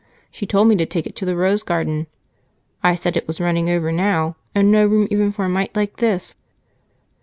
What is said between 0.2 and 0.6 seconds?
She